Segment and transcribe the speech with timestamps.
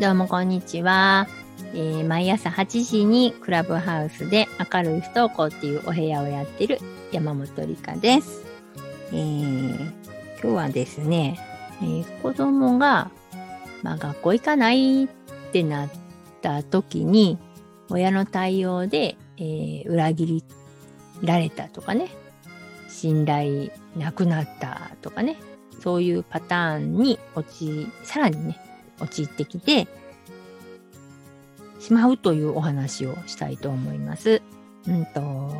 [0.00, 1.28] どうもこんにちは。
[1.72, 6.80] えー毎朝8時にクラブハウスで明るい不登校っていうお部屋をやってる
[7.12, 8.44] 山本理香です。
[9.12, 9.92] えー
[10.42, 11.38] 今日はですね、
[11.80, 13.10] えー子供が、
[13.82, 15.08] まあ、学校行かないっ
[15.52, 15.90] てなっ
[16.42, 17.38] た時に、
[17.88, 20.42] 親の対応で、えー裏切
[21.22, 22.08] られたとかね、
[22.88, 25.36] 信頼なくなったとかね、
[25.80, 28.58] そういうパターンに陥、さらにね、
[29.00, 29.88] 陥ってきて
[31.80, 34.42] しまうというお話をしたいと思います。
[34.86, 35.52] うんと、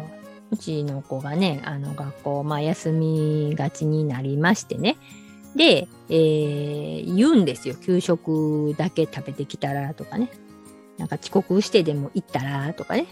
[0.50, 4.96] うちの子がね、あの学校、まあ休みがちになりましてね。
[5.56, 7.74] で、えー言うんですよ。
[7.74, 10.30] 給食だけ食べてきたらとかね。
[10.98, 13.06] なんか遅刻してでも行ったらとかね。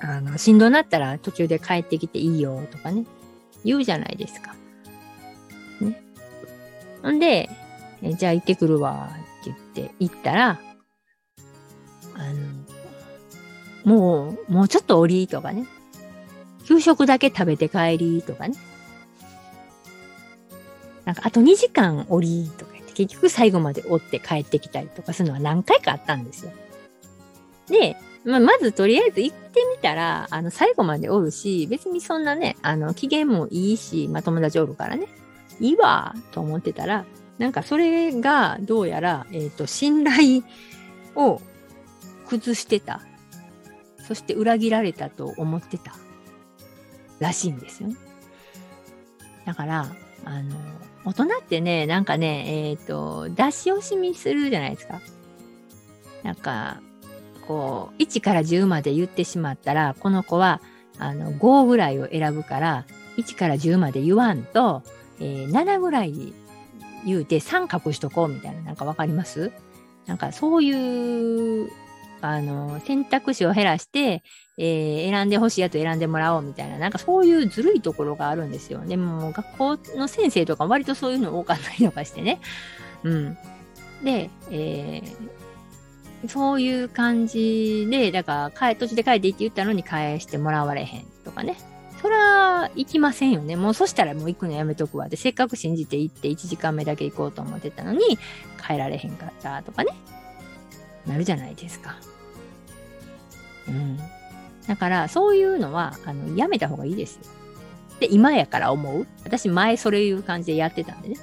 [0.00, 3.04] あの、しんどなったら途中で帰ってきていいよとかね。
[3.64, 4.54] 言うじゃないですか。
[5.80, 6.02] ね。
[7.10, 7.48] んで、
[8.02, 9.10] えじゃあ行ってくるわ
[9.42, 10.60] って言って行ったら、
[12.14, 12.32] あ
[13.84, 15.66] の、もう、もうちょっと降りとかね。
[16.66, 18.56] 給食だけ食べて帰りとかね。
[21.04, 26.52] なんか、あと2時間降りとか言って、結局最後まで追って帰ってきたりとかするのは何回かあったんですよ。
[27.68, 35.06] で、まあ、まずとりあえず行ってみたら、あの、最後までおるし、別にそんなね、あの、機嫌もいいし、まあ、友達おるからね、
[35.60, 37.06] いいわ、と思ってたら、
[37.38, 40.42] なんかそれがどうやら、えっ、と、信頼
[41.14, 41.40] を
[42.28, 43.00] 崩してた。
[44.06, 45.94] そして裏切られたと思ってた。
[47.20, 47.96] らしいんですよね。
[49.44, 49.86] だから、
[50.24, 50.56] あの、
[51.04, 55.00] 大人ってね、なんかね、えっ、と、出し惜しみするじゃないですか。
[56.22, 56.80] なんか、
[57.46, 60.60] こう、1から10まで言ってしまったら、この子は、
[60.98, 62.84] あの、5ぐらいを選ぶから、
[63.16, 64.82] 1から10まで言わんと、
[65.20, 66.32] えー7ぐらい
[67.04, 69.52] 言うて3隠しとこうみたいな、なんかわかります？
[70.06, 71.70] なんかそういう、
[72.20, 74.22] あの、選択肢を減らして、
[74.56, 78.80] えー選んでほしいやつ選んでもらおうみたいな、なんかそういうずるいところがあるんですよ。
[78.84, 82.40] でも、学校の先生とか割とそういうの多かったりとかしてね。
[83.04, 83.38] うん。
[84.02, 85.28] で、えー
[86.26, 91.56] そういう感じで、だから、帰途中で帰っていいって言ったのに返してもらわれへんとかね。
[92.00, 93.56] そら、行きませんよね。
[93.56, 95.08] もうそしたらもう行くのやめとくわ。
[95.08, 98.18] で、せっかく信じて行って1時間目だけ行こうと思ってたのに、
[98.64, 99.90] 帰られへんかったとかね。
[101.06, 101.96] なるじゃないですか。
[103.66, 103.98] うん。
[104.66, 107.22] だから、そういうのは、あの、やめた方がいいですよ。
[107.98, 109.06] で、今やから思う。
[109.24, 111.16] 私、前それいう感じでやってたんでね。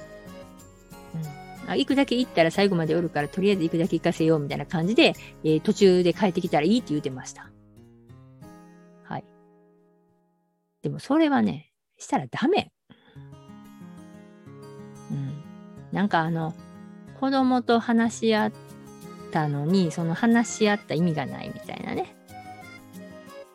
[1.64, 1.70] うん。
[1.70, 7.48] あ行くだけ行ったら最後までおるから、とりあえず行くだけ行かせようみたいな感じで、えー途中で帰ってきたらいいって言ってました。
[10.82, 12.72] でも、それはね、したらダメ。
[15.10, 15.42] うん。
[15.92, 16.54] なんかあの、
[17.20, 18.52] 子供と話し合っ
[19.32, 22.14] たのに、その話し合った意味がないみたいなね。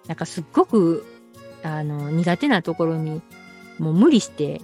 [0.07, 1.05] なんかすっごく、
[1.63, 3.21] あの、苦手なところに、
[3.77, 4.61] もう無理して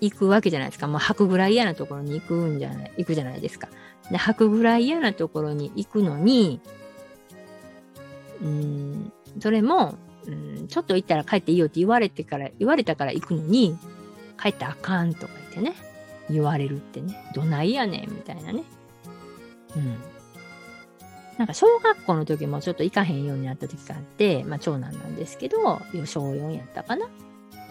[0.00, 0.86] 行くわけじゃないですか。
[0.86, 3.68] もう吐くぐらい嫌なところに行くんじゃない、行くじゃないですか。
[4.10, 6.60] で、吐くぐらい嫌なところに行くのに、
[8.42, 9.96] うん、それも、
[10.28, 13.76] うん、ちょっと行ったら帰っていいよって言われてから、言われたから行くのに、
[14.40, 15.74] 帰ったらあかんとか言ってね、
[16.30, 18.62] 言われるってね、どないやねんみたいなね。
[19.76, 19.96] うん。
[21.38, 27.06] なんか小学校の時もちょっと行かへんようになった時があって、まあ長男なんですけど、小4やったかな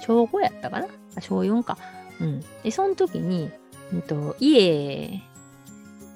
[0.01, 1.77] 小5やったかなあ小4か。
[2.19, 2.43] うん。
[2.63, 3.51] で、その時に、
[3.93, 5.21] うんと、家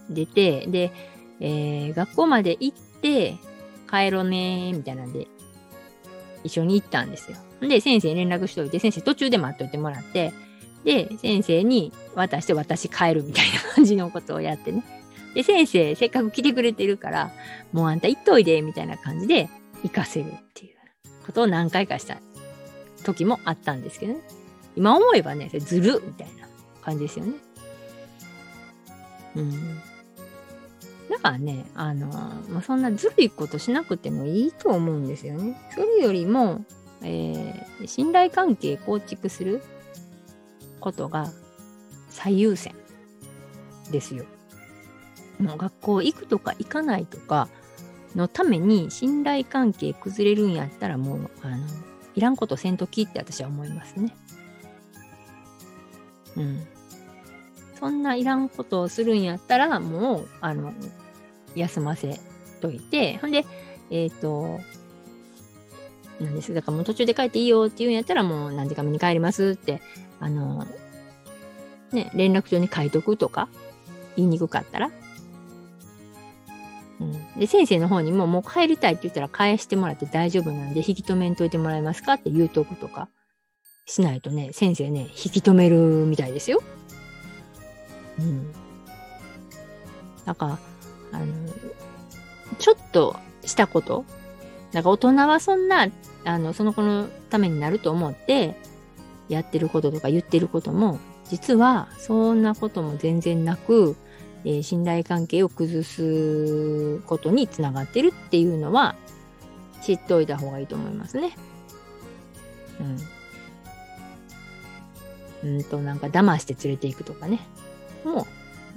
[0.10, 0.92] 出て、で、
[1.40, 3.38] えー学校まで行って、
[3.90, 5.28] 帰ろうねー、みたいなんで、
[6.44, 7.38] 一緒に行ったんですよ。
[7.62, 10.34] で、先生に連絡しといて、先生途中で待っといてもらって、
[10.84, 14.84] で、先生に渡して私帰るみたいな感じのことをやってね。
[15.36, 17.32] で、先生、せっかく来てくれてるから、
[17.72, 19.50] もうあんた行っといで、みたいな感じで
[19.84, 20.76] 行かせるっていう
[21.26, 22.18] ことを何回かした
[23.04, 24.22] 時もあったんですけどね。
[24.76, 26.48] 今思えばね、ずるみたいな
[26.82, 27.34] 感じですよね。
[29.36, 29.82] うん。
[31.12, 35.62] だからね、あのまあ、そんなずるいことしなくてもいいと思うんですよね。
[35.76, 36.64] それよりも、
[37.04, 39.64] えー信頼関係構築する
[40.80, 41.32] ことが
[42.10, 42.76] 最優先
[43.92, 44.26] ですよ。
[45.40, 47.50] もう学校行くとか行かないとか
[48.16, 51.66] のために信頼関係崩れるんやったらもう、あの、
[52.14, 54.16] いらんことせんときって私は思いますね。
[56.38, 56.68] うん。
[57.80, 60.72] そんないらんことをするんやったら、もう、あの、
[61.56, 62.20] 休ませ
[62.62, 63.46] といて、ほんで、
[63.90, 64.60] えっ、と、
[66.20, 66.54] なんです。
[66.54, 69.82] だからもう途中で帰っていいよって言うんやったら、もう何時間目に帰りますって、
[70.20, 70.66] あの、
[71.92, 73.50] ね、連絡帳に書いとくとか、
[74.16, 74.92] 言いにくかったら、
[77.00, 83.10] うんで、先生の方にももう帰りたいって言ったら返してもらって大丈夫なんで引き止めんといてもらえますかって言うとくとか
[83.86, 86.62] しないとね、先生ね、引き止めるみたいですよ。
[88.20, 88.54] うん。
[90.26, 90.60] だか、
[91.12, 91.26] あの、
[92.60, 94.06] ちょっとしたこと、
[94.72, 95.88] なんか大人はそんな、
[96.24, 98.56] あの、その子のためになると思って、
[99.30, 101.00] やってることとか言ってることも、
[101.30, 103.96] 実はそんなことも全然なく、
[104.44, 108.96] えー、信頼関係を崩すことにつながってるっていうのは
[109.82, 111.36] 知っておいた方がいいと思いますね。
[115.44, 115.58] うん。
[115.58, 117.40] うんと、なんか騙して連れていくとかね。
[118.04, 118.28] も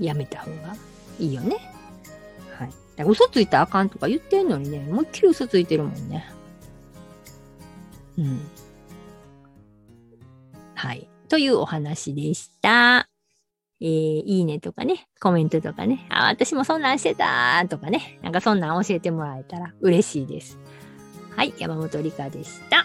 [0.00, 0.76] うやめた方が
[1.18, 1.73] いいよね。
[3.02, 6.30] 嘘ついたらあかんとか言ってんのにね、思いっきり嘘ついてるもんね。
[8.18, 8.40] うん。
[10.74, 11.08] はい。
[11.28, 13.08] というお話でした。
[13.80, 20.58] えー、いいねとかね、コメントとかね、あ、私もそんなんしてたとかね、なんかそんなん教えてもらえたら嬉しいです。
[21.36, 22.83] はい、山本理香でした。